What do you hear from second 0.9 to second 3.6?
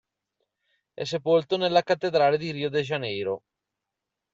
È sepolto nella cattedrale di Rio de Janeiro.